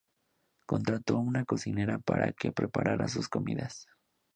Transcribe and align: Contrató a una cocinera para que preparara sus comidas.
Contrató 0.65 1.17
a 1.17 1.19
una 1.19 1.45
cocinera 1.45 1.99
para 1.99 2.33
que 2.33 2.51
preparara 2.51 3.07
sus 3.07 3.29
comidas. 3.29 3.85